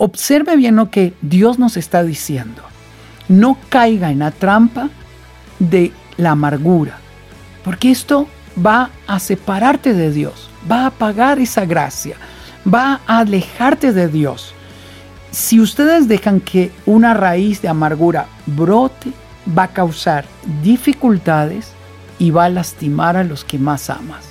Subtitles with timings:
[0.00, 2.62] Observe bien lo que Dios nos está diciendo.
[3.28, 4.90] No caiga en la trampa
[5.58, 6.98] de la amargura,
[7.64, 8.28] porque esto
[8.64, 12.14] va a separarte de Dios, va a apagar esa gracia,
[12.72, 14.54] va a alejarte de Dios.
[15.32, 19.10] Si ustedes dejan que una raíz de amargura brote,
[19.58, 20.26] va a causar
[20.62, 21.72] dificultades
[22.20, 24.27] y va a lastimar a los que más amas.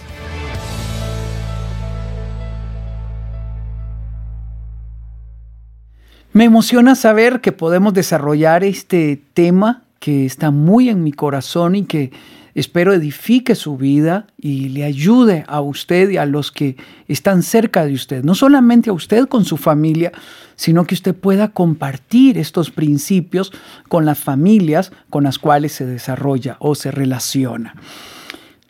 [6.38, 11.85] Me emociona saber que podemos desarrollar este tema que está muy en mi corazón y
[11.85, 12.12] que
[12.53, 17.88] espero edifique su vida y le ayude a usted y a los que están cerca
[17.88, 18.23] de usted.
[18.23, 20.12] No solamente a usted con su familia,
[20.55, 23.51] sino que usted pueda compartir estos principios
[23.90, 27.73] con las familias con las cuales se desarrolla o se relaciona.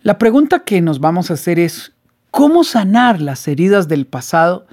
[0.04, 1.92] La pregunta que nos vamos a hacer es,
[2.32, 4.68] ¿cómo sanar las heridas del pasado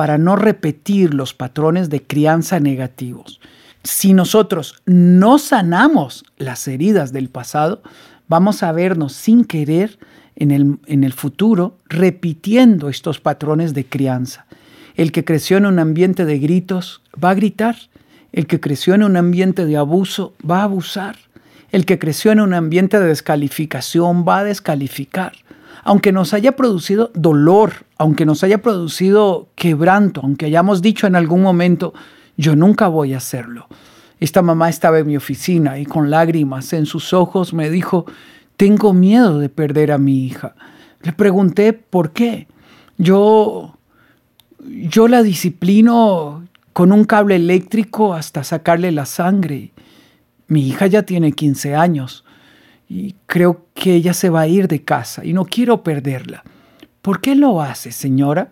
[0.00, 3.38] para no repetir los patrones de crianza negativos.
[3.84, 7.82] Si nosotros no sanamos las heridas del pasado,
[8.26, 9.98] vamos a vernos sin querer
[10.36, 14.46] en el, en el futuro repitiendo estos patrones de crianza.
[14.96, 17.76] El que creció en un ambiente de gritos va a gritar.
[18.32, 21.16] El que creció en un ambiente de abuso va a abusar.
[21.72, 25.32] El que creció en un ambiente de descalificación va a descalificar
[25.84, 31.42] aunque nos haya producido dolor, aunque nos haya producido quebranto, aunque hayamos dicho en algún
[31.42, 31.94] momento,
[32.36, 33.66] yo nunca voy a hacerlo.
[34.18, 38.04] Esta mamá estaba en mi oficina y con lágrimas en sus ojos me dijo,
[38.56, 40.54] tengo miedo de perder a mi hija.
[41.02, 42.46] Le pregunté por qué.
[42.98, 43.78] Yo,
[44.66, 49.72] yo la disciplino con un cable eléctrico hasta sacarle la sangre.
[50.46, 52.24] Mi hija ya tiene 15 años
[52.90, 56.42] y creo que ella se va a ir de casa y no quiero perderla.
[57.02, 58.50] ¿Por qué lo hace, señora?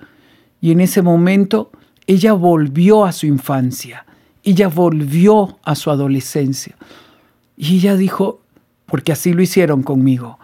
[0.61, 1.73] Y en ese momento
[2.07, 4.07] ella volvió a su infancia,
[4.45, 6.77] ella volvió a su adolescencia.
[7.57, 8.41] Y ella dijo,
[8.87, 10.39] porque así lo hicieron conmigo.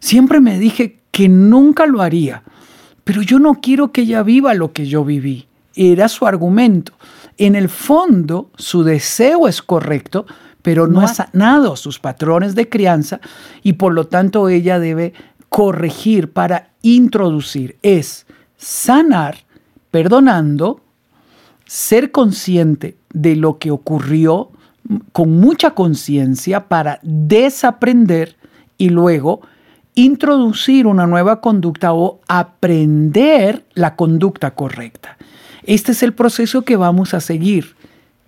[0.00, 2.42] Siempre me dije que nunca lo haría,
[3.04, 5.46] pero yo no quiero que ella viva lo que yo viví.
[5.76, 6.94] Era su argumento.
[7.38, 10.26] En el fondo, su deseo es correcto,
[10.66, 13.20] pero no, ha sanado sus patrones de crianza
[13.62, 15.12] y por lo tanto ella debe
[15.48, 17.76] corregir para introducir.
[17.82, 19.44] Es sanar,
[19.92, 20.80] perdonando,
[21.66, 24.50] ser consciente de lo que ocurrió
[25.12, 28.34] con mucha conciencia para desaprender
[28.76, 29.42] y luego
[29.94, 35.16] introducir una nueva conducta o aprender la conducta correcta.
[35.62, 37.76] Este es el proceso que vamos a seguir.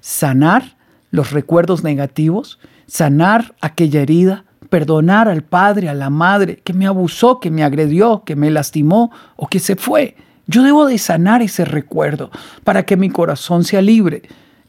[0.00, 0.77] Sanar,
[1.10, 7.41] los recuerdos negativos, sanar aquella herida, perdonar al padre, a la madre que me abusó,
[7.41, 10.16] que me agredió, que me lastimó o que se fue.
[10.46, 12.30] Yo debo de sanar ese recuerdo
[12.64, 14.22] para que mi corazón sea libre.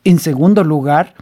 [0.04, 1.16] En segundo lugar,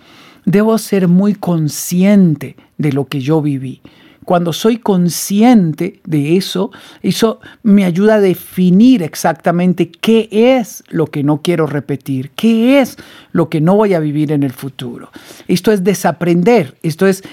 [0.46, 3.82] debo ser muy consciente de lo que yo viví.
[4.28, 6.70] Cuando soy consciente de eso,
[7.02, 12.98] eso me ayuda a definir exactamente qué es lo que no quiero repetir, qué es
[13.32, 15.12] lo que no voy a vivir en el futuro.
[15.48, 17.24] Esto es desaprender, esto es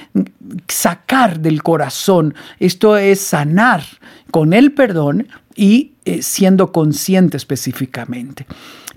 [0.68, 3.82] sacar del corazón, esto es sanar
[4.30, 8.46] con el perdón y eh, siendo consciente específicamente.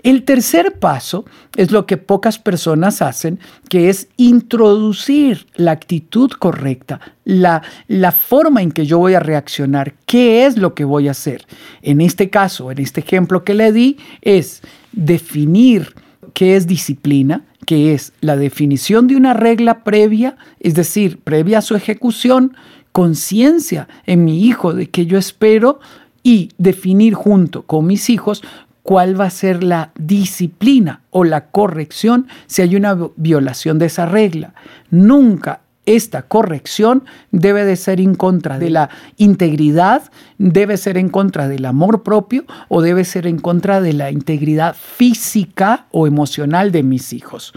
[0.02, 1.24] El tercer paso
[1.56, 8.62] es lo que pocas personas hacen, que es introducir la actitud correcta, la, la forma
[8.62, 11.46] en que yo voy a reaccionar, qué es lo que voy a hacer.
[11.82, 15.94] En este caso, en este ejemplo que le di, es definir
[16.32, 21.62] qué es disciplina, que es la definición de una regla previa, es decir, previa a
[21.62, 22.56] su ejecución,
[22.92, 25.80] conciencia en mi hijo de que yo espero
[26.22, 28.42] y definir junto con mis hijos
[28.88, 34.06] cuál va a ser la disciplina o la corrección si hay una violación de esa
[34.06, 34.54] regla.
[34.90, 38.88] Nunca esta corrección debe de ser en contra de la
[39.18, 44.10] integridad, debe ser en contra del amor propio o debe ser en contra de la
[44.10, 47.52] integridad física o emocional de mis hijos.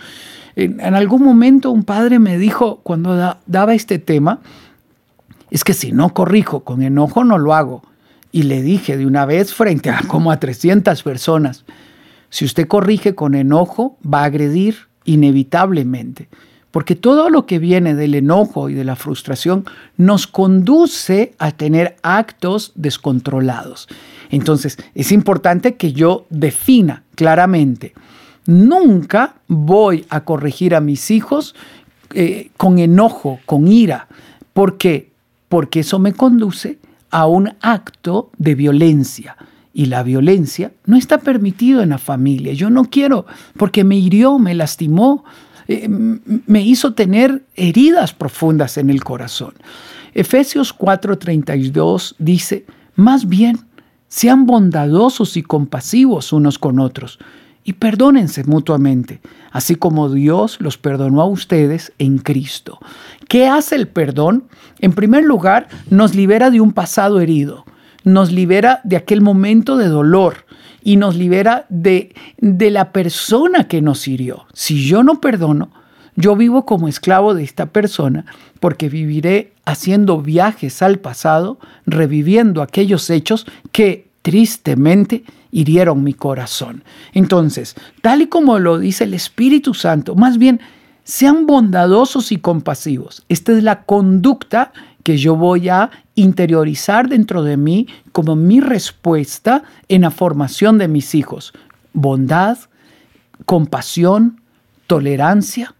[0.57, 4.41] En, algún momento un padre me dijo cuando daba este tema,
[5.49, 7.83] es que si no corrijo con enojo no lo hago.
[8.31, 11.65] Y le dije de una vez frente a como a 300 personas,
[12.29, 16.29] si usted corrige con enojo, va a agredir inevitablemente.
[16.71, 19.65] Porque todo lo que viene del enojo y de la frustración
[19.97, 23.89] nos conduce a tener actos descontrolados.
[24.29, 27.93] Entonces, es importante que yo defina claramente,
[28.45, 31.55] nunca voy a corregir a mis hijos
[32.13, 34.07] eh, con enojo, con ira.
[34.53, 35.11] ¿Por qué?
[35.49, 36.79] Porque eso me conduce
[37.11, 39.37] a un acto de violencia.
[39.73, 42.51] y la violencia no está permitido en la familia.
[42.51, 43.25] Yo no quiero
[43.55, 45.23] porque me hirió, me lastimó,
[45.69, 49.53] eh, me hizo tener heridas profundas en el corazón.
[50.13, 52.65] Efesios 4:32 dice,
[52.95, 53.59] más bien,
[54.09, 57.17] sean bondadosos y compasivos unos con otros
[57.63, 59.21] y perdónense mutuamente,
[59.51, 62.79] así como Dios los perdonó a ustedes en Cristo.
[63.27, 64.45] ¿Qué hace el perdón?
[64.79, 67.65] En primer lugar, nos libera de un pasado herido,
[68.03, 70.45] nos libera de aquel momento de dolor
[70.83, 74.45] y nos libera de, de la persona que nos hirió.
[74.53, 75.69] Si yo no perdono,
[76.15, 78.25] yo vivo como esclavo de esta persona
[78.59, 86.83] porque viviré haciendo viajes al pasado, reviviendo aquellos hechos que tristemente hirieron mi corazón.
[87.13, 90.61] Entonces, tal y como lo dice el Espíritu Santo, más bien,
[91.03, 93.23] sean bondadosos y compasivos.
[93.27, 94.71] Esta es la conducta
[95.03, 100.87] que yo voy a interiorizar dentro de mí como mi respuesta en la formación de
[100.87, 101.53] mis hijos.
[101.93, 102.57] Bondad,
[103.45, 104.41] compasión,
[104.87, 105.73] tolerancia,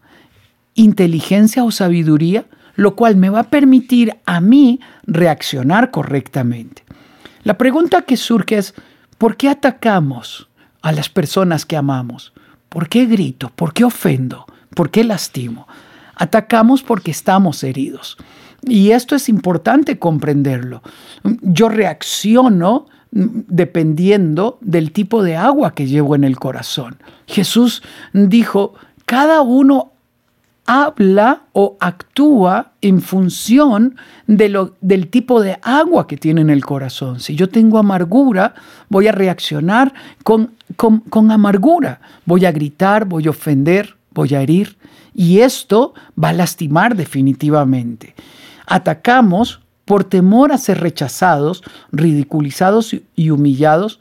[0.74, 2.46] inteligencia o sabiduría,
[2.76, 6.82] lo cual me va a permitir a mí reaccionar correctamente.
[7.44, 8.74] La pregunta que surge es,
[9.22, 10.48] ¿por qué atacamos
[10.80, 12.32] a las personas que amamos?
[12.68, 13.52] ¿Por qué grito?
[13.54, 14.46] ¿Por qué ofendo?
[14.74, 15.68] ¿Por qué lastimo?
[16.16, 18.16] Atacamos porque estamos heridos.
[18.64, 20.82] Y esto es importante comprenderlo.
[21.22, 26.98] Yo reacciono dependiendo del tipo de agua que llevo en el corazón.
[27.28, 28.74] Jesús dijo,
[29.06, 29.91] cada uno
[30.66, 36.64] habla o actúa en función de lo, del tipo de agua que tiene en el
[36.64, 37.20] corazón.
[37.20, 38.54] Si yo tengo amargura,
[38.88, 39.92] voy a reaccionar
[40.22, 42.00] con, con, con amargura.
[42.24, 44.76] Voy a gritar, voy a ofender, voy a herir.
[45.14, 48.14] Y esto va a lastimar definitivamente.
[48.66, 54.00] Atacamos por temor a ser rechazados, ridiculizados y humillados,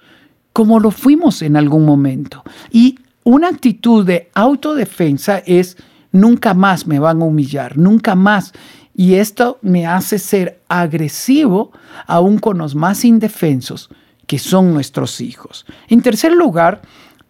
[0.53, 2.43] como lo fuimos en algún momento.
[2.71, 5.77] Y una actitud de autodefensa es
[6.11, 8.53] nunca más me van a humillar, nunca más.
[8.93, 11.71] Y esto me hace ser agresivo
[12.07, 13.89] aún con los más indefensos,
[14.27, 15.65] que son nuestros hijos.
[15.87, 16.81] En tercer lugar,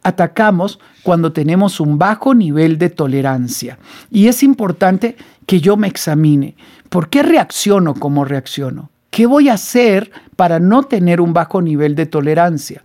[0.03, 3.77] atacamos cuando tenemos un bajo nivel de tolerancia.
[4.09, 6.55] Y es importante que yo me examine.
[6.89, 8.89] ¿Por qué reacciono como reacciono?
[9.09, 12.81] ¿Qué voy a hacer para no tener un bajo nivel de tolerancia?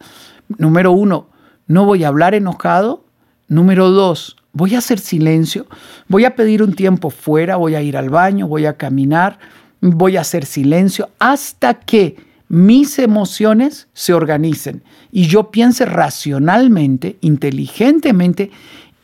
[0.58, 1.28] Número uno,
[1.66, 3.04] no voy a hablar enojado.
[3.48, 5.66] Número dos, voy a hacer silencio,
[6.08, 9.38] voy a pedir un tiempo fuera, voy a ir al baño, voy a caminar,
[9.82, 12.16] voy a hacer silencio hasta que
[12.48, 14.82] mis emociones se organicen
[15.12, 18.50] y yo piense racionalmente, inteligentemente,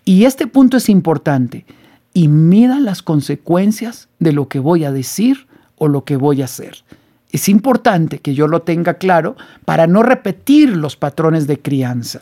[0.06, 1.66] y este punto es importante,
[2.14, 5.46] y mida las consecuencias de lo que voy a decir
[5.76, 6.78] o lo que voy a hacer.
[7.31, 12.20] Es importante que yo lo tenga claro para no repetir los patrones de crianza.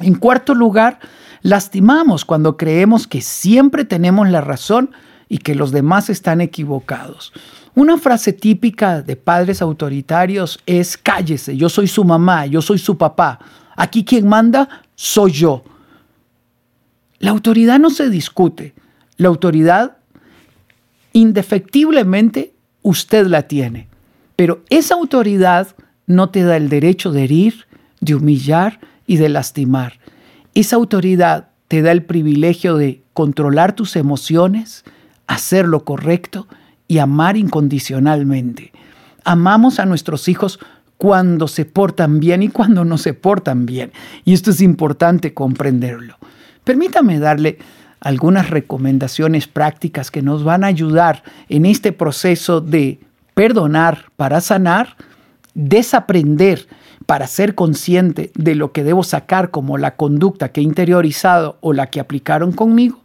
[0.00, 0.98] En cuarto lugar,
[1.42, 4.90] lastimamos cuando creemos que siempre tenemos la razón
[5.28, 7.32] y que los demás están equivocados.
[7.74, 12.98] Una frase típica de padres autoritarios es cállese, yo soy su mamá, yo soy su
[12.98, 13.38] papá.
[13.76, 15.62] Aquí quien manda soy yo.
[17.20, 18.74] La autoridad no se discute.
[19.16, 19.98] La autoridad
[21.12, 23.88] indefectiblemente usted la tiene.
[24.36, 25.76] Pero esa autoridad
[26.06, 27.66] no te da el derecho de herir,
[28.00, 29.99] de humillar y de lastimar.
[30.54, 34.84] Esa autoridad te da el privilegio de controlar tus emociones,
[35.26, 36.48] hacer lo correcto
[36.88, 38.72] y amar incondicionalmente.
[39.24, 40.58] Amamos a nuestros hijos
[40.96, 43.92] cuando se portan bien y cuando no se portan bien.
[44.24, 46.16] Y esto es importante comprenderlo.
[46.64, 47.58] Permítame darle
[48.00, 52.98] algunas recomendaciones prácticas que nos van a ayudar en este proceso de
[53.34, 54.96] perdonar para sanar,
[55.54, 56.66] desaprender
[57.10, 61.72] para ser consciente de lo que debo sacar como la conducta que he interiorizado o
[61.72, 63.00] la que aplicaron conmigo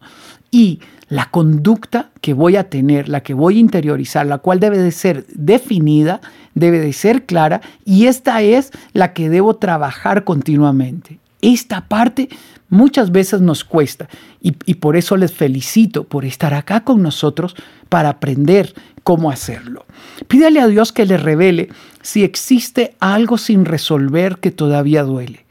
[0.51, 4.77] y la conducta que voy a tener, la que voy a interiorizar, la cual debe
[4.77, 6.21] de ser definida,
[6.53, 11.17] debe de ser clara y esta es la que debo trabajar continuamente.
[11.41, 12.29] Esta parte
[12.69, 14.07] muchas veces nos cuesta
[14.41, 17.55] y, por eso les felicito por estar acá con nosotros
[17.89, 19.85] para aprender cómo hacerlo.
[20.27, 21.69] Pídale a Dios que le revele
[22.01, 25.45] si existe algo sin resolver que todavía duele.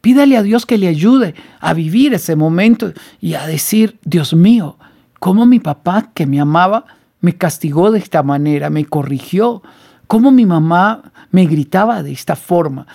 [0.00, 4.78] Pídale a Dios que le ayude a vivir ese momento y a decir, Dios mío,
[5.18, 6.86] cómo mi papá que me amaba
[7.20, 9.62] me castigó de esta manera, me corrigió,
[10.06, 12.86] cómo mi mamá me gritaba de esta forma.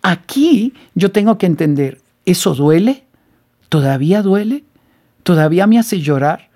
[0.00, 3.03] Aquí yo tengo que entender, ¿eso duele?
[3.74, 4.62] ¿Todavía duele?
[5.24, 6.48] ¿Todavía me hace llorar?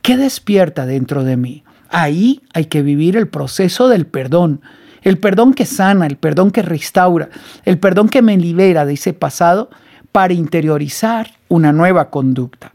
[0.00, 1.62] ¿Qué despierta dentro de mí?
[1.90, 4.62] Ahí hay que vivir el proceso del perdón,
[5.02, 7.28] el perdón que sana, el perdón que restaura,
[7.66, 9.68] el perdón que me libera de ese pasado
[10.10, 12.72] para interiorizar una nueva conducta.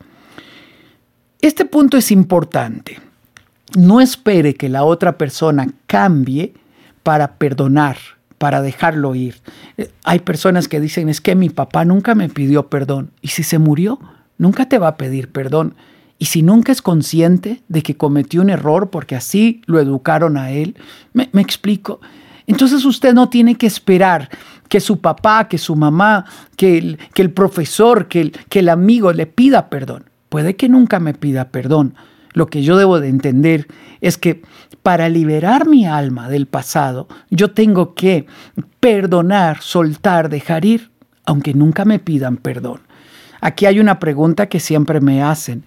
[1.42, 3.00] Este punto es importante.
[3.76, 6.54] No espere que la otra persona cambie
[7.02, 7.98] para perdonar,
[8.40, 9.36] para dejarlo ir.
[9.78, 13.12] Eh, hay personas que dicen, es que mi papá nunca me pidió perdón.
[13.22, 14.00] ¿Y si se murió?
[14.40, 15.76] Nunca te va a pedir perdón.
[16.18, 20.52] Y si nunca es consciente de que cometió un error porque así lo educaron a
[20.52, 20.76] él,
[21.14, 22.02] me, explico.
[22.48, 24.30] Entonces usted no tiene que esperar
[24.68, 28.70] que su papá, que su mamá, que el, que el profesor, que el, que el
[28.70, 30.06] amigo le pida perdón.
[30.30, 31.96] Puede que nunca me pida perdón.
[32.34, 33.68] Lo que yo debo de entender
[34.02, 34.42] es que
[34.84, 38.26] para liberar mi alma del pasado, yo tengo que
[38.80, 40.92] perdonar, soltar, dejar ir,
[41.26, 42.82] aunque nunca me pidan perdón.
[43.42, 45.64] Aquí hay una pregunta que siempre me hacen.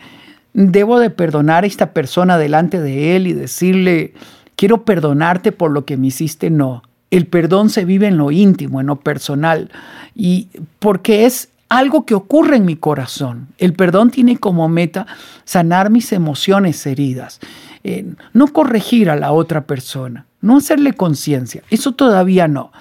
[0.55, 4.13] ¿Debo de perdonar a esta persona delante de él y decirle,
[4.57, 6.51] quiero perdonarte por lo que me hiciste?
[6.51, 6.83] No.
[7.11, 9.71] El perdón se vive en lo íntimo, en lo personal,
[10.15, 13.49] y porque es algo que ocurre en mi corazón.
[13.59, 15.07] El perdón tiene como meta
[15.45, 17.41] sanar mis emociones heridas,
[17.85, 21.63] eh, no corregir a la otra persona, no hacerle conciencia.
[21.71, 22.73] Eso todavía no.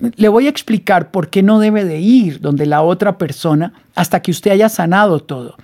[0.00, 4.22] Le voy a explicar por qué no debe de ir donde la otra persona hasta
[4.22, 5.56] que usted haya sanado todo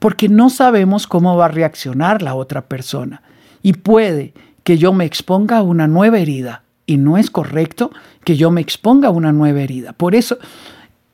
[0.00, 3.22] porque no sabemos cómo va a reaccionar la otra persona.
[3.62, 4.32] Y puede
[4.64, 6.62] que yo me exponga a una nueva herida.
[6.86, 7.92] Y no es correcto
[8.24, 9.92] que yo me exponga a una nueva herida.
[9.92, 10.38] Por eso,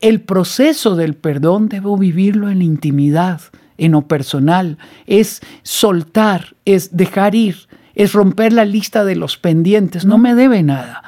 [0.00, 3.40] el proceso del perdón debo vivirlo en la intimidad,
[3.78, 4.78] en lo personal.
[5.06, 10.04] Es soltar, es dejar ir, es romper la lista de los pendientes.
[10.04, 11.02] No me debe nada.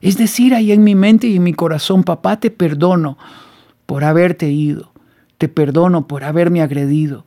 [0.00, 3.16] Es decir, ahí en mi mente y en mi corazón, papá, te perdono
[3.86, 4.92] por haberte ido.
[5.38, 7.24] Te perdono por haberme agredido.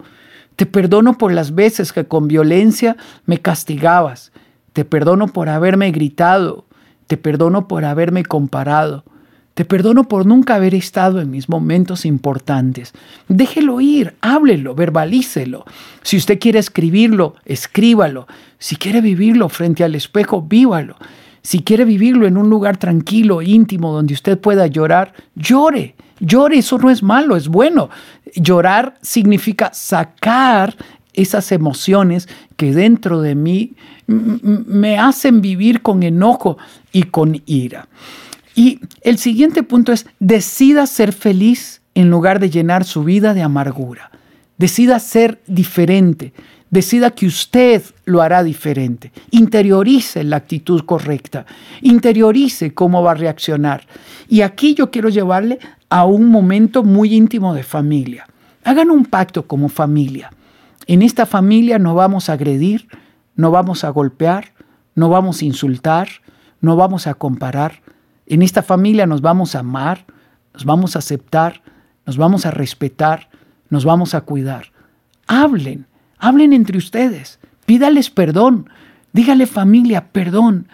[0.57, 4.33] Te perdono por las veces que con violencia me castigabas.
[4.73, 6.65] Te perdono por haberme gritado.
[7.07, 9.05] Te perdono por haberme comparado.
[9.55, 12.93] Te perdono por nunca haber estado en mis momentos importantes.
[13.29, 15.63] Déjelo ir, háblelo, verbalícelo.
[16.03, 18.27] Si usted quiere escribirlo, escríbalo.
[18.59, 20.97] Si quiere vivirlo frente al espejo, vívalo.
[21.41, 25.95] Si quiere vivirlo en un lugar tranquilo, íntimo, donde usted pueda llorar, llore.
[26.19, 27.89] Llore, eso no es malo, es bueno.
[28.35, 30.75] Llorar significa sacar
[31.13, 33.71] esas emociones que dentro de mí
[34.07, 36.57] me hacen vivir con enojo
[36.91, 37.87] y con ira.
[38.55, 43.43] Y el siguiente punto es, decida ser feliz en lugar de llenar su vida de
[43.43, 44.11] amargura.
[44.57, 46.33] Decida ser diferente.
[46.69, 49.11] Decida que usted lo hará diferente.
[49.31, 51.45] Interiorice la actitud correcta.
[51.81, 53.85] Interiorice cómo va a reaccionar.
[54.27, 55.59] Y aquí yo quiero llevarle
[55.89, 58.27] a un momento muy íntimo de familia.
[58.63, 60.31] Hagan un pacto como familia.
[60.87, 62.87] En esta familia no vamos a agredir,
[63.35, 64.53] no vamos a golpear,
[64.95, 66.07] no vamos a insultar,
[66.61, 67.81] no vamos a comparar.
[68.27, 70.05] En esta familia nos vamos a amar,
[70.53, 71.61] nos vamos a aceptar,
[72.05, 73.29] nos vamos a respetar,
[73.69, 74.71] nos vamos a cuidar.
[75.27, 78.69] Hablen, hablen entre ustedes, pídales perdón,
[79.13, 80.67] dígale familia, perdón,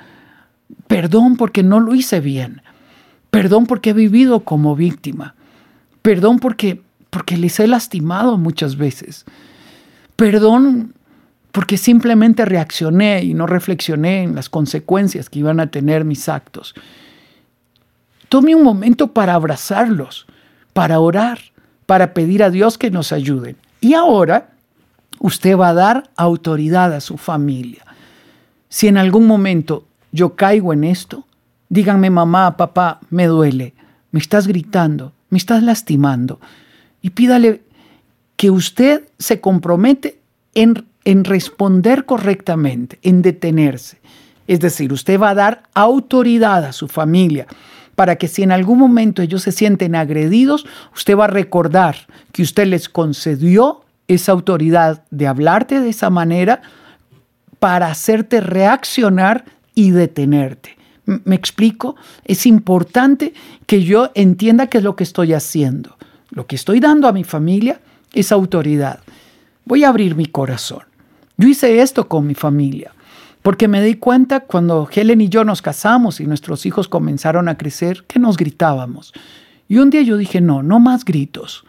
[0.88, 2.62] perdón porque no lo hice bien,
[3.32, 5.36] Perdón porque he vivido como víctima.
[6.02, 9.26] Perdón porque, porque les he lastimado muchas veces.
[10.18, 10.94] Perdón
[11.54, 16.76] porque simplemente reaccioné y no reflexioné en las consecuencias que iban a tener mis actos.
[18.32, 20.26] Tome un momento para abrazarlos,
[20.72, 21.40] para orar,
[21.86, 23.58] para pedir a Dios que nos ayude.
[23.82, 24.52] Y ahora
[25.20, 27.84] usted va a dar autoridad a su familia.
[28.70, 29.84] Si en algún momento
[30.14, 31.26] yo caigo en esto,
[31.72, 33.74] Díganme, mamá, papá, me duele,
[34.12, 36.42] me estás gritando, me estás lastimando.
[37.02, 37.62] Y pídale
[38.36, 40.20] que usted se compromete
[40.54, 44.02] en, en responder correctamente, en detenerse.
[44.48, 47.48] Es decir, usted va a dar autoridad a su familia
[48.02, 50.66] para que si en algún momento ellos se sienten agredidos,
[50.96, 56.64] usted va a recordar que usted les concedió esa autoridad de hablarte de esa manera
[57.60, 60.78] para hacerte reaccionar y detenerte.
[61.06, 61.96] ¿Me explico?
[62.26, 63.36] Es importante
[63.68, 65.96] que yo entienda qué es lo que estoy haciendo.
[66.32, 67.82] Lo que estoy dando a mi familia
[68.14, 69.02] es autoridad.
[69.64, 70.86] Voy a abrir mi corazón.
[71.38, 72.94] Yo hice esto con mi familia,
[73.42, 77.58] porque me di cuenta cuando Helen y yo nos casamos y nuestros hijos comenzaron a
[77.58, 79.14] crecer que nos gritábamos.
[79.68, 81.64] Y un día yo dije, no, no más gritos.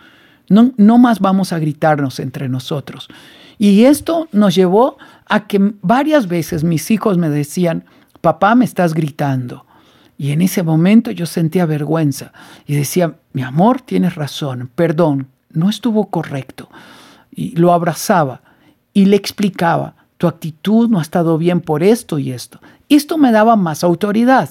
[0.49, 3.09] No, no más vamos a gritarnos entre nosotros.
[3.59, 7.85] Y esto nos llevó a que varias veces mis hijos me decían,
[8.21, 9.67] papá me estás gritando.
[10.19, 12.33] Y en ese momento yo sentía vergüenza
[12.67, 16.69] y decía, mi amor, tienes razón, perdón, no estuvo correcto.
[17.31, 18.43] Y lo abrazaba
[18.93, 22.61] y le explicaba, tu actitud no ha estado bien por esto y esto.
[22.89, 24.51] Esto me daba más autoridad.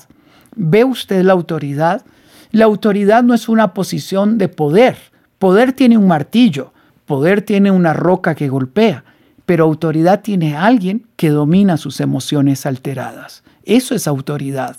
[0.54, 2.04] ¿Ve usted la autoridad?
[2.52, 4.98] La autoridad no es una posición de poder.
[5.40, 6.74] Poder tiene un martillo,
[7.06, 9.06] poder tiene una roca que golpea,
[9.46, 13.42] pero autoridad tiene alguien que domina sus emociones alteradas.
[13.64, 14.76] Eso es autoridad.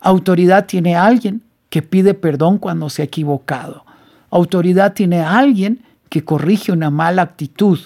[0.00, 3.84] Autoridad tiene alguien que pide perdón cuando se ha equivocado.
[4.30, 7.78] Autoridad tiene alguien que corrige una mala actitud.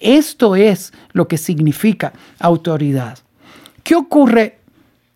[0.00, 3.18] Esto es lo que significa autoridad.
[3.82, 4.58] ¿Qué ocurre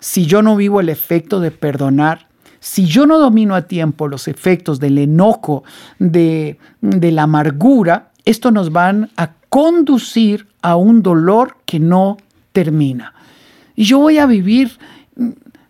[0.00, 2.28] si yo no vivo el efecto de perdonar?
[2.60, 5.64] Si yo no domino a tiempo los efectos del enojo,
[5.98, 12.18] de, de la amargura, esto nos van a conducir a un dolor que no
[12.52, 13.14] termina.
[13.74, 14.78] Y yo voy a vivir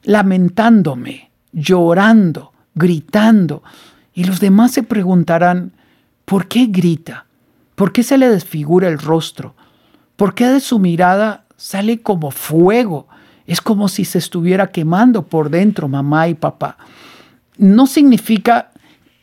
[0.03, 3.63] lamentándome, llorando, gritando.
[4.15, 5.73] Y los demás se preguntarán,
[6.25, 7.27] ¿por qué grita?
[7.79, 9.55] ¿Por qué se le desfigura el rostro?
[10.17, 13.07] ¿Por qué de su mirada sale como fuego?
[13.47, 16.77] Es como si se estuviera quemando por dentro mamá y papá.
[17.57, 18.73] No significa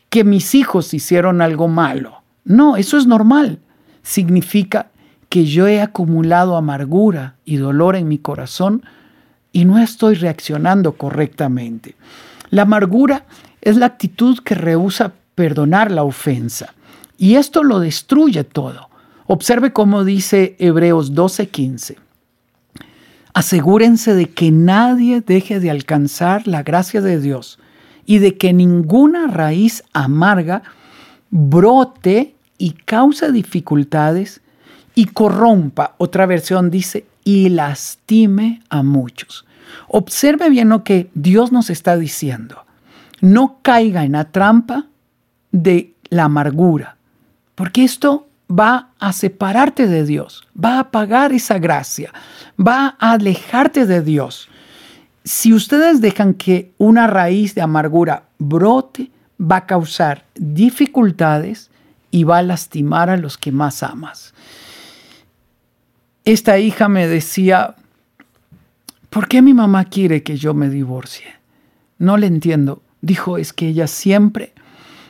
[0.09, 2.21] que mis hijos hicieron algo malo.
[2.45, 3.59] No, eso es normal.
[4.03, 4.87] Significa
[5.27, 8.83] que yo he acumulado amargura y dolor en mi corazón
[9.51, 11.97] y no estoy reaccionando correctamente.
[12.51, 13.25] La amargura
[13.59, 16.74] es la actitud que rehúsa perdonar la ofensa
[17.17, 18.89] y esto lo destruye todo.
[19.27, 21.97] Observe cómo dice Hebreos 12:15.
[23.33, 27.59] Asegúrense de que nadie deje de alcanzar la gracia de Dios
[28.05, 30.63] y de que ninguna raíz amarga
[31.31, 34.41] brote y cause dificultades
[34.93, 39.45] y corrompa, otra versión dice, y lastime a muchos.
[39.87, 42.63] Observe bien lo que Dios nos está diciendo.
[43.19, 44.85] No caiga en la trampa
[45.51, 46.94] de la amargura,
[47.55, 52.13] porque esto va a separarte de Dios, va a apagar esa gracia,
[52.59, 54.49] va a alejarte de Dios.
[55.23, 59.09] Si ustedes dejan que una raíz de amargura brote,
[59.41, 61.71] va a causar dificultades
[62.11, 64.33] y va a lastimar a los que más amas.
[66.23, 67.75] Esta hija me decía,
[69.09, 71.25] ¿por qué mi mamá quiere que yo me divorcie?
[71.97, 72.81] No le entiendo.
[73.01, 74.53] Dijo, es que ella siempre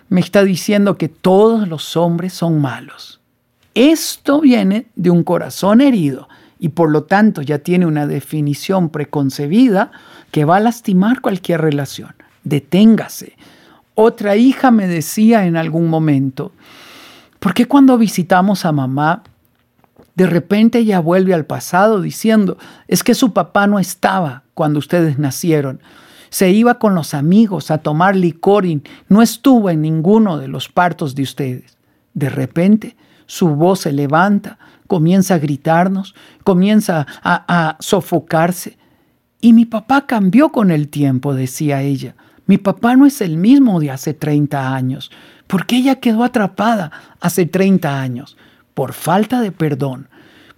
[0.09, 3.19] me está diciendo que todos los hombres son malos.
[3.73, 9.91] Esto viene de un corazón herido y por lo tanto ya tiene una definición preconcebida
[10.31, 12.15] que va a lastimar cualquier relación.
[12.43, 13.33] Deténgase.
[13.95, 16.51] Otra hija me decía en algún momento,
[17.39, 19.23] ¿por qué cuando visitamos a mamá
[20.15, 25.19] de repente ella vuelve al pasado diciendo, es que su papá no estaba cuando ustedes
[25.19, 25.81] nacieron.
[26.29, 30.69] Se iba con los amigos a tomar licor y no estuvo en ninguno de los
[30.69, 31.77] partos de ustedes.
[32.13, 38.77] De repente su voz se levanta, comienza a gritarnos, comienza a, a sofocarse.
[39.41, 42.15] Y mi papá cambió con el tiempo, decía ella.
[42.45, 45.11] Mi papá no es el mismo de hace 30 años,
[45.47, 48.37] porque ella quedó atrapada hace 30 años
[48.75, 50.09] por falta de perdón,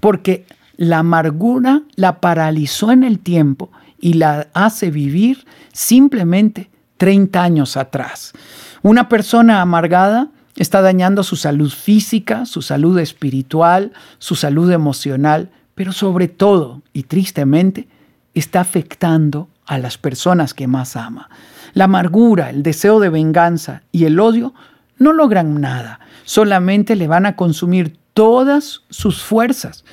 [0.02, 7.78] porque la amargura la paralizó en el tiempo y la hace vivir simplemente 30 años
[7.78, 8.34] atrás.
[8.82, 15.92] Una persona amargada está dañando su salud física, su salud espiritual, su salud emocional, pero
[15.92, 17.88] sobre todo y tristemente
[18.34, 21.30] está afectando a las personas que más ama.
[21.74, 24.54] La amargura, el deseo de venganza y el odio
[24.98, 29.86] no logran nada, solamente le van a consumir todas sus fuerzas.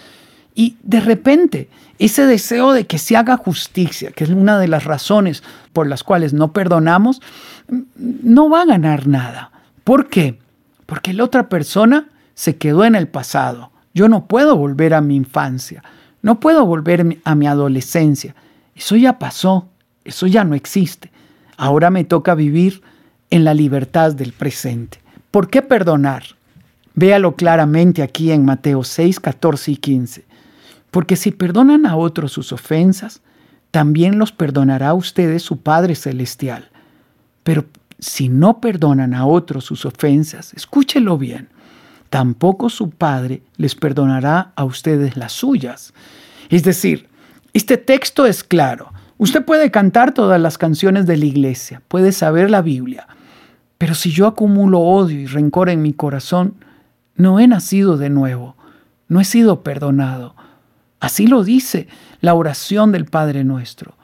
[0.54, 4.84] Y de repente, ese deseo de que se haga justicia, que es una de las
[4.84, 7.20] razones por las cuales no perdonamos,
[7.68, 9.50] no va a ganar nada.
[9.82, 10.38] ¿Por qué?
[10.86, 13.72] Porque la otra persona se quedó en el pasado.
[13.94, 15.82] Yo no puedo volver a mi infancia,
[16.22, 18.34] no puedo volver a mi adolescencia.
[18.74, 19.68] Eso ya pasó,
[20.04, 21.10] eso ya no existe.
[21.56, 22.82] Ahora me toca vivir
[23.30, 24.98] en la libertad del presente.
[25.30, 26.24] ¿Por qué perdonar?
[26.94, 30.24] Véalo claramente aquí en Mateo 6, 14 y 15.
[30.94, 33.20] Porque si perdonan a otros sus ofensas,
[33.72, 36.70] también los perdonará a ustedes su Padre Celestial.
[37.42, 37.64] Pero
[37.98, 41.48] si no perdonan a otros sus ofensas, escúchelo bien,
[42.10, 45.92] tampoco su Padre les perdonará a ustedes las suyas.
[46.48, 47.08] Es decir,
[47.54, 48.92] este texto es claro.
[49.18, 53.08] Usted puede cantar todas las canciones de la iglesia, puede saber la Biblia,
[53.78, 56.54] pero si yo acumulo odio y rencor en mi corazón,
[57.16, 58.54] no he nacido de nuevo,
[59.08, 60.36] no he sido perdonado.
[61.00, 61.88] Así lo dice
[62.20, 63.94] la oración del Padre nuestro.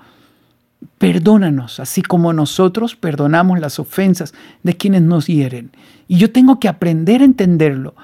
[0.98, 5.70] Perdónanos, así como nosotros perdonamos las ofensas de quienes nos hieren.
[6.08, 7.94] Y yo tengo que aprender a entenderlo.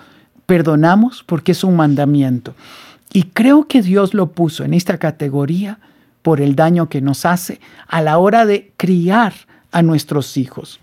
[0.47, 2.55] Perdonamos porque es un mandamiento.
[3.13, 5.79] Y creo que Dios lo puso en esta categoría
[6.23, 9.33] por el daño que nos hace a la hora de criar
[9.73, 10.81] a nuestros hijos.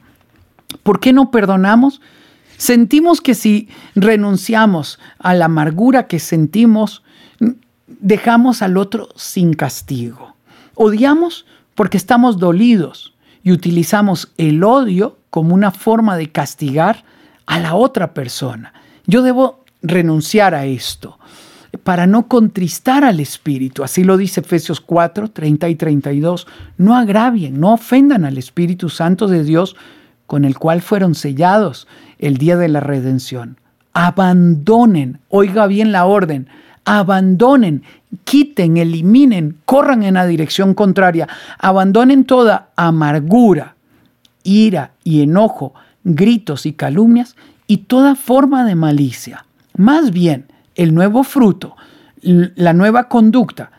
[0.84, 2.02] ¿Por qué no perdonamos?
[2.58, 7.03] Sentimos que si renunciamos a la amargura que sentimos,
[7.88, 10.36] dejamos al otro sin castigo.
[10.76, 17.04] Odiamos porque estamos dolidos y utilizamos el odio como una forma de castigar
[17.46, 18.74] a la otra persona.
[19.06, 21.19] Yo debo renunciar a esto
[21.84, 23.84] para no contristar al Espíritu.
[23.84, 26.48] Así lo dice Efesios 4, 30 y 32.
[26.78, 29.76] No agravien, no ofendan al Espíritu Santo de Dios
[30.28, 31.88] con el cual fueron sellados
[32.19, 33.58] el día de la redención.
[33.93, 36.48] Abandonen, oiga bien la orden,
[36.86, 37.84] abandonen,
[38.24, 43.76] quiten, eliminen, corran en la dirección contraria, abandonen toda amargura,
[44.43, 47.36] ira y enojo, gritos y calumnias
[47.67, 49.46] y toda forma de malicia.
[49.76, 51.76] Más bien, el nuevo fruto,
[52.22, 53.72] la nueva conducta,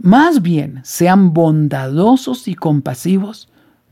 [0.00, 3.48] más bien sean bondadosos y compasivos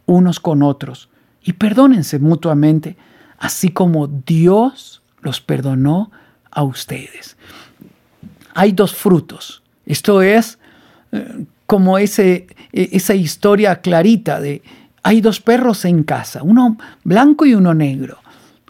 [0.07, 1.09] unos con otros
[1.43, 2.97] y perdónense mutuamente,
[3.39, 6.11] así como Dios los perdonó
[6.51, 7.37] a ustedes.
[8.57, 9.63] Hay dos frutos.
[9.85, 10.59] Esto es
[11.13, 14.63] eh, como ese, e, esa historia clarita de
[15.03, 18.19] hay dos perros en casa, uno blanco y uno negro.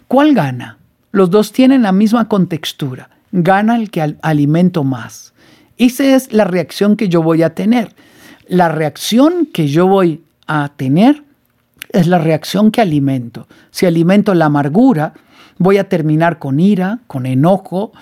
[0.09, 0.77] ¿Cuál gana?
[1.11, 3.09] Los dos tienen la misma contextura.
[3.31, 5.33] Gana el que alimento más.
[5.77, 7.95] Esa es la reacción que yo voy a tener.
[8.49, 11.23] La reacción que yo voy a tener
[11.93, 13.47] es la reacción que alimento.
[13.71, 15.13] Si alimento la amargura,
[15.57, 17.93] voy a terminar con ira, con enojo,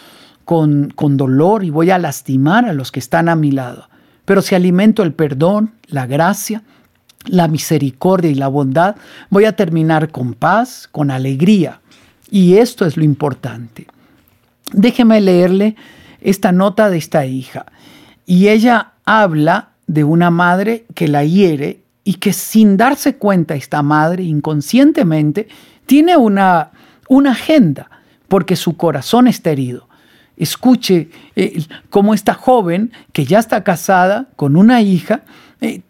[0.46, 3.90] con, con dolor y voy a lastimar a los que están a mi lado.
[4.26, 6.64] Pero si alimento el perdón, la gracia,
[7.26, 8.96] la misericordia y la bondad,
[9.30, 11.82] voy a terminar con paz, con alegría.
[12.30, 13.88] Y esto es lo importante.
[14.72, 15.76] Déjeme leerle
[16.22, 17.66] esta nota de esta hija.
[18.26, 23.82] Y ella habla de una madre que la hiere y que sin darse cuenta esta
[23.84, 25.48] madre inconscientemente
[25.86, 26.72] tiene una,
[27.08, 27.90] una agenda
[28.28, 29.88] porque su corazón está herido.
[30.38, 35.22] Escuche eh, cómo esta joven que ya está casada con una hija
[35.62, 35.82] eh,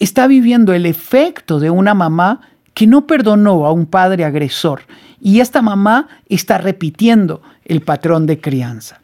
[0.00, 2.40] está viviendo el efecto de una mamá
[2.74, 4.82] que no perdonó a un padre agresor
[5.20, 9.00] y esta mamá está repitiendo el patrón de crianza.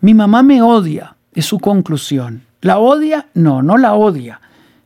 [0.00, 2.42] Mi mamá me odia, es su conclusión.
[2.60, 3.28] ¿La odia?
[3.34, 4.40] No, no la odia.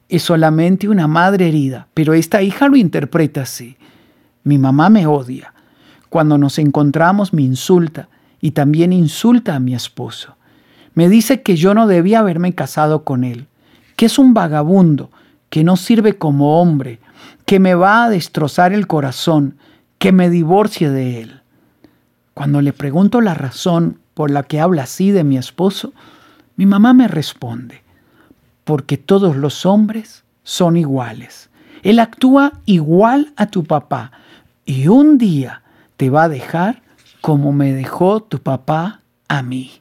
[0.09, 3.77] Es solamente una madre herida, pero esta hija lo interpreta así.
[4.43, 5.53] Mi mamá me odia.
[6.09, 8.09] Cuando nos encontramos me insulta
[8.41, 10.37] y también insulta a mi esposo.
[10.95, 13.47] Me dice que yo no debía haberme casado con él,
[13.97, 15.11] que es un vagabundo,
[15.51, 16.99] que no sirve como hombre,
[17.47, 19.57] que me va a destrozar el corazón,
[19.99, 21.41] que me divorcie de él.
[22.35, 25.93] Cuando le pregunto la razón por la que habla así de mi esposo,
[26.57, 27.83] mi mamá me responde,
[28.65, 31.51] porque todos los hombres son iguales.
[31.83, 34.13] Él actúa igual a tu papá
[34.65, 35.63] y un día
[35.97, 36.83] te va a dejar
[37.21, 39.81] como me dejó tu papá a mí.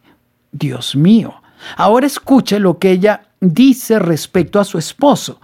[0.51, 1.35] Dios mío.
[1.75, 5.39] Ahora escuche lo que ella dice respecto a su esposo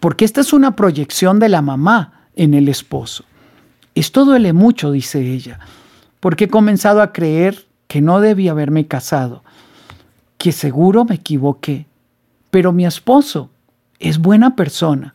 [0.00, 3.24] porque esta es una proyección de la mamá en el esposo.
[3.94, 5.58] Esto duele mucho, dice ella,
[6.20, 9.42] porque he comenzado a creer que no debía haberme casado,
[10.36, 11.86] que seguro me equivoqué,
[12.50, 13.50] pero mi esposo
[13.98, 15.14] es buena persona,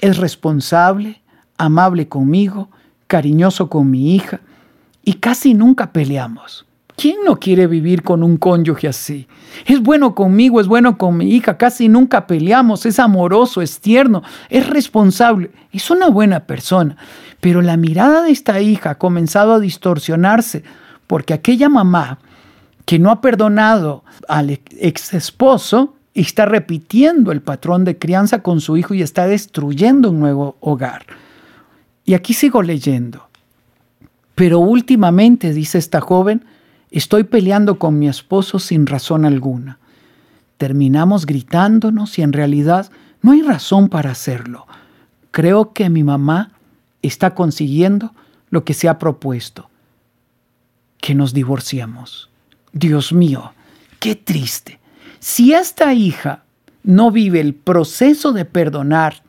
[0.00, 1.22] es responsable,
[1.58, 2.70] amable conmigo,
[3.06, 4.40] cariñoso con mi hija,
[5.04, 6.66] y casi nunca peleamos.
[6.96, 9.26] ¿Quién no quiere vivir con un cónyuge así?
[9.66, 14.22] Es bueno conmigo, es bueno con mi hija, casi nunca peleamos, es amoroso, es tierno,
[14.48, 16.96] es responsable, es una buena persona.
[17.40, 20.62] Pero la mirada de esta hija ha comenzado a distorsionarse
[21.08, 22.18] porque aquella mamá
[22.84, 28.76] que no ha perdonado al ex esposo está repitiendo el patrón de crianza con su
[28.76, 31.06] hijo y está destruyendo un nuevo hogar.
[32.04, 33.28] Y aquí sigo leyendo.
[34.34, 36.44] Pero últimamente, dice esta joven,
[36.94, 39.80] Estoy peleando con mi esposo sin razón alguna.
[40.58, 42.88] Terminamos gritándonos y en realidad
[43.20, 44.68] no hay razón para hacerlo.
[45.32, 46.52] Creo que mi mamá
[47.02, 48.14] está consiguiendo
[48.48, 49.68] lo que se ha propuesto,
[50.98, 52.30] que nos divorciemos.
[52.72, 53.54] Dios mío,
[53.98, 54.78] qué triste.
[55.18, 56.44] Si esta hija
[56.84, 59.24] no vive el proceso de perdonar,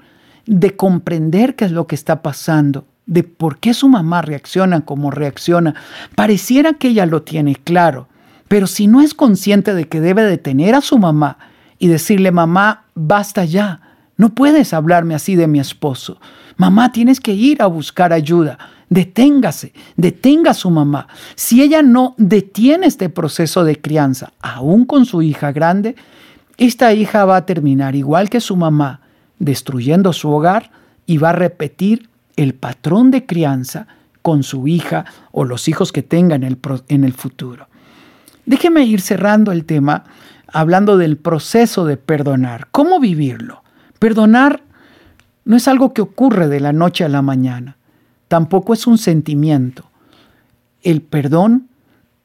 [0.45, 5.11] de comprender qué es lo que está pasando, de por qué su mamá reacciona como
[5.11, 5.75] reacciona,
[6.15, 8.07] pareciera que ella lo tiene claro,
[8.47, 11.37] pero si no es consciente de que debe detener a su mamá
[11.77, 13.81] y decirle, mamá, basta ya,
[14.17, 16.19] no puedes hablarme así de mi esposo,
[16.57, 18.57] mamá, tienes que ir a buscar ayuda,
[18.89, 21.07] deténgase, detenga a su mamá.
[21.35, 25.95] Si ella no detiene este proceso de crianza, aún con su hija grande,
[26.57, 29.01] esta hija va a terminar igual que su mamá,
[29.39, 30.71] destruyendo su hogar
[31.05, 33.87] y va a repetir el patrón de crianza
[34.21, 37.67] con su hija o los hijos que tenga en el, en el futuro.
[38.45, 40.03] Déjeme ir cerrando el tema
[40.47, 42.67] hablando del proceso de perdonar.
[42.71, 43.63] ¿Cómo vivirlo?
[43.99, 44.63] Perdonar
[45.45, 47.77] no es algo que ocurre de la noche a la mañana,
[48.27, 49.85] tampoco es un sentimiento.
[50.81, 51.67] El perdón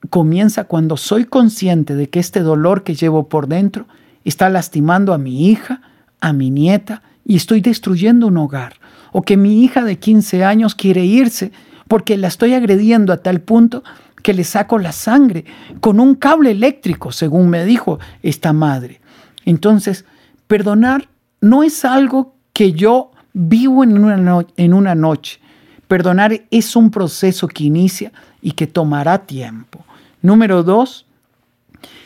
[0.08, 3.86] comienza cuando soy consciente de que este dolor que llevo por dentro
[4.24, 5.82] está lastimando a mi hija,
[6.20, 8.79] a mi nieta y estoy destruyendo un hogar.
[9.12, 11.52] O que mi hija de 15 años quiere irse
[11.88, 13.82] porque la estoy agrediendo a tal punto
[14.22, 15.44] que le saco la sangre
[15.80, 19.00] con un cable eléctrico, según me dijo esta madre.
[19.44, 20.04] Entonces,
[20.46, 21.08] perdonar
[21.40, 25.40] no es algo que yo vivo en una, en una noche.
[25.88, 29.84] Perdonar es un proceso que inicia y que tomará tiempo.
[30.22, 31.06] Número dos,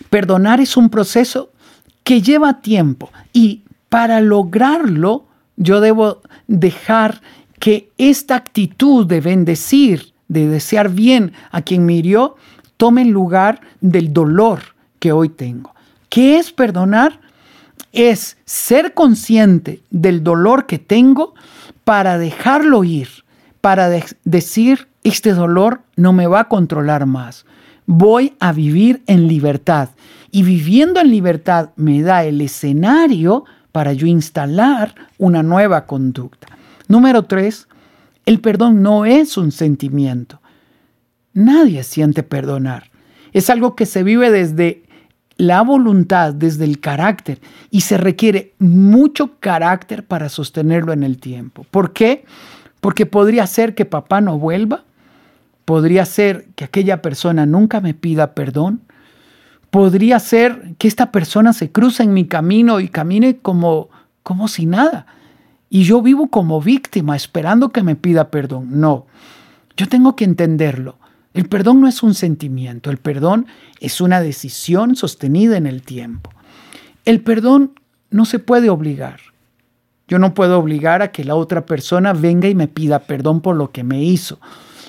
[0.09, 1.51] perdonar es un proceso
[2.05, 5.25] que lleva tiempo y para lograrlo
[5.57, 7.21] yo debo dejar
[7.59, 12.37] que esta actitud de bendecir, de desear bien a quien me hirió,
[12.77, 14.61] tome lugar del dolor
[14.99, 15.75] que hoy tengo.
[16.09, 17.21] ¿Qué es perdonar?
[17.93, 21.35] Es ser consciente del dolor que tengo
[21.85, 23.09] para dejarlo ir,
[23.61, 23.89] para
[24.25, 27.47] decir, este dolor no me va a controlar más.
[27.87, 29.91] Voy a vivir en libertad.
[30.31, 36.47] Y viviendo en libertad me da el escenario para yo instalar una nueva conducta.
[36.87, 37.67] Número tres,
[38.25, 40.41] el perdón no es un sentimiento.
[41.33, 42.93] Nadie siente perdonar.
[43.33, 44.85] Es algo que se vive desde
[45.37, 51.67] la voluntad, desde el carácter, y se requiere mucho carácter para sostenerlo en el tiempo.
[51.73, 52.25] ¿Por qué?
[52.81, 54.85] Porque podría ser que papá no vuelva,
[55.65, 58.83] podría ser que aquella persona nunca me pida perdón,
[59.75, 63.89] podría ser que esta persona se cruce en mi camino y camine como,
[64.23, 65.07] como si nada.
[65.69, 68.69] Y yo vivo como víctima esperando que me pida perdón.
[68.79, 69.07] No,
[69.77, 70.97] yo tengo que entenderlo.
[71.33, 73.49] El perdón no es un sentimiento, el perdón
[73.81, 76.31] es una decisión sostenida en el tiempo.
[77.05, 77.73] El perdón
[78.11, 79.19] no se puede obligar.
[80.07, 83.57] Yo no puedo obligar a que la otra persona venga y me pida perdón por
[83.57, 84.39] lo que me hizo.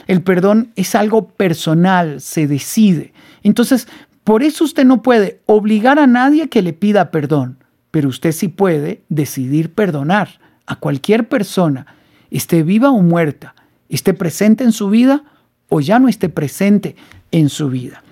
[0.06, 3.14] El perdón es algo personal, se decide.
[3.42, 3.88] Entonces,
[4.26, 7.60] por eso usted no puede obligar a nadie que le pida perdón,
[7.92, 11.86] pero usted sí puede decidir perdonar a cualquier persona,
[12.32, 13.54] esté viva o muerta,
[13.88, 15.24] esté presente en su vida
[15.70, 16.96] o ya no esté presente
[17.32, 18.04] en su vida.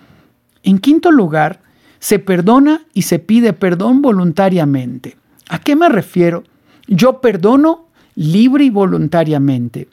[0.61, 1.61] En quinto lugar,
[1.97, 5.17] se perdona y se pide perdón voluntariamente.
[5.49, 6.43] ¿A qué me refiero?
[6.87, 9.87] Yo perdono libre y voluntariamente.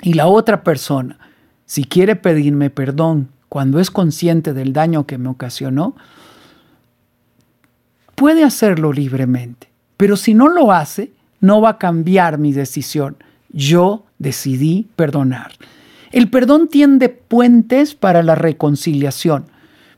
[0.00, 1.18] Y la otra persona,
[1.66, 5.94] si quiere pedirme perdón cuando es consciente del daño que me ocasionó,
[8.14, 9.68] puede hacerlo libremente.
[9.98, 13.18] Pero si no lo hace, no va a cambiar mi decisión.
[13.50, 15.52] Yo decidí perdonar.
[16.12, 19.44] El perdón tiende puentes para la reconciliación,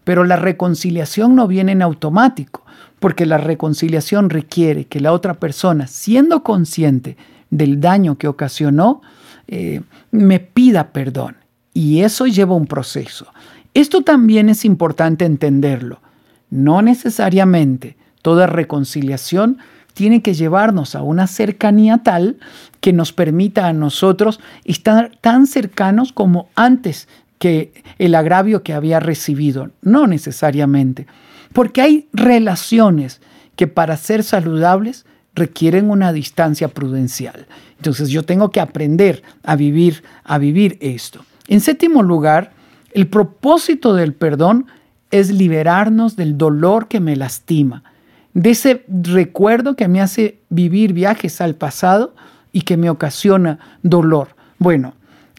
[0.03, 2.65] pero la reconciliación no viene en automático,
[2.99, 7.17] porque la reconciliación requiere que la otra persona, siendo consciente
[7.51, 9.01] del daño que ocasionó,
[9.47, 11.37] eh, me pida perdón.
[11.75, 13.27] Y eso lleva un proceso.
[13.75, 16.01] Esto también es importante entenderlo.
[16.49, 19.59] No necesariamente toda reconciliación
[19.93, 22.37] tiene que llevarnos a una cercanía tal
[22.81, 27.09] que nos permita a nosotros estar tan cercanos como antes
[27.39, 29.71] que el agravio que había recibido.
[29.83, 31.07] No necesariamente.
[31.53, 33.21] Porque hay relaciones
[33.57, 37.47] que para ser saludables requieren una distancia prudencial.
[37.77, 41.25] Entonces yo tengo que aprender a vivir, a vivir esto.
[41.49, 42.53] En séptimo lugar,
[42.93, 44.67] el propósito del perdón
[45.11, 47.85] es liberarnos del dolor que me lastima,
[48.33, 52.15] de ese recuerdo que me hace vivir viajes al pasado
[52.53, 54.35] y que me ocasiona dolor.
[54.59, 54.95] Bueno,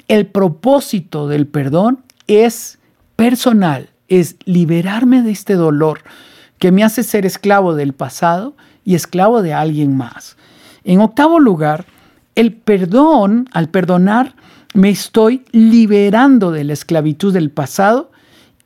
[0.08, 2.80] el propósito del perdón es
[3.15, 6.02] personal, es liberarme de este dolor
[6.58, 10.38] que me hace ser esclavo del pasado y esclavo de alguien más.
[10.84, 11.86] En octavo lugar,
[12.36, 14.36] el perdón, al perdonar,
[14.76, 18.12] me estoy liberando de la esclavitud del pasado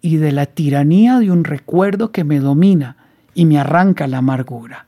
[0.01, 2.97] y de la tiranía de un recuerdo que me domina
[3.35, 4.87] y me arranca la amargura.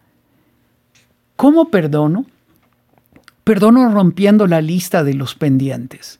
[1.35, 2.25] ¿Cómo perdono?
[3.43, 6.19] Perdono rompiendo la lista de los pendientes.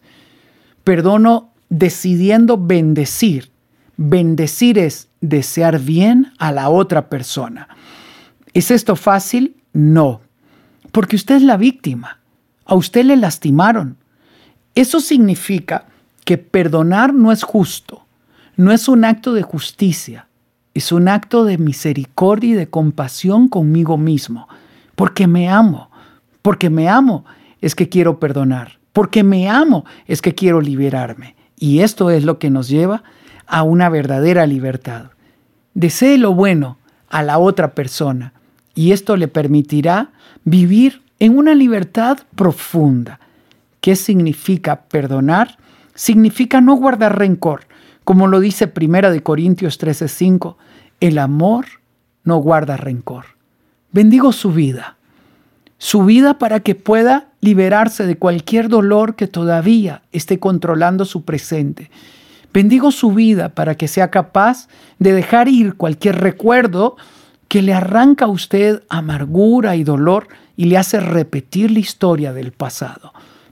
[0.84, 3.50] Perdono decidiendo bendecir.
[3.98, 7.70] Bendecir es desear bien a la otra persona.
[8.54, 9.56] ¿Es esto fácil?
[9.74, 10.22] No,
[10.92, 12.20] porque usted es la víctima.
[12.66, 13.98] A usted le lastimaron.
[14.76, 15.86] Eso significa
[16.26, 18.06] que perdonar no es justo,
[18.56, 20.28] no es un acto de justicia,
[20.74, 24.48] es un acto de misericordia y de compasión conmigo mismo,
[24.96, 25.90] porque me amo,
[26.42, 27.26] porque me amo
[27.60, 31.36] es que quiero perdonar, porque me amo es que quiero liberarme.
[31.58, 33.04] Y esto es lo que nos lleva
[33.46, 35.12] a una verdadera libertad.
[35.74, 36.78] Desee lo bueno
[37.10, 38.34] a la otra persona
[38.74, 40.10] y esto le permitirá
[40.44, 43.20] vivir en una libertad profunda.
[43.82, 45.58] ¿Qué significa perdonar?
[45.96, 47.66] Significa no guardar rencor,
[48.04, 50.56] como lo dice Primera de Corintios 13:5,
[51.00, 51.66] el amor
[52.24, 53.26] no guarda rencor.
[53.92, 54.98] Bendigo su vida,
[55.80, 61.90] su vida para que pueda liberarse de cualquier dolor que todavía esté controlando su presente.
[62.54, 64.68] Bendigo su vida para que sea capaz
[65.00, 66.98] de dejar ir cualquier recuerdo
[67.48, 72.52] que le arranca a usted amargura y dolor y le hace repetir la historia del
[72.52, 73.12] pasado.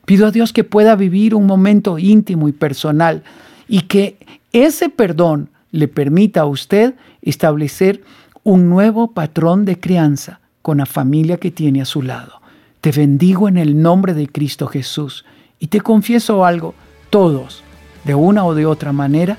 [0.09, 3.21] Pido a Dios que pueda vivir un momento íntimo y personal
[3.67, 4.17] y que
[4.51, 8.01] ese perdón le permita a usted establecer
[8.43, 12.41] un nuevo patrón de crianza con la familia que tiene a su lado.
[12.81, 15.25] Te bendigo en el nombre de Cristo Jesús
[15.59, 16.73] y te confieso algo,
[17.11, 17.61] todos,
[18.03, 19.37] de una o de otra manera,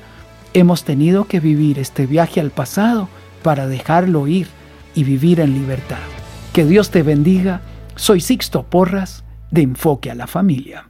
[0.54, 3.08] hemos tenido que vivir este viaje al pasado
[3.42, 4.46] para dejarlo ir
[4.94, 5.98] y vivir en libertad.
[6.52, 7.60] Que Dios te bendiga.
[7.96, 10.89] Soy Sixto Porras de Enfoque a la Familia.